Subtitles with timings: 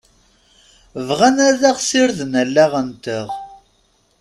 [1.07, 3.27] Bɣan ad ɣ-sirden allaɣ-nteɣ.